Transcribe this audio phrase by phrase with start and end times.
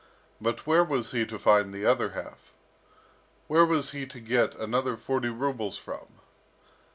[0.41, 2.51] But where was he to find the other half?
[3.47, 6.07] Where was he to get another forty rubles from?